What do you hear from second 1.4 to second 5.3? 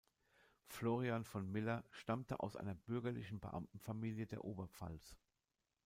Miller stammte aus einer bürgerlichen Beamtenfamilie der Oberpfalz.